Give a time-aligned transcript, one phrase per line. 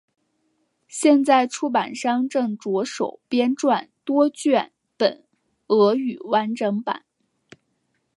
[0.87, 5.27] 现在出版商正着手编撰多卷本
[5.67, 7.05] 俄语完整版。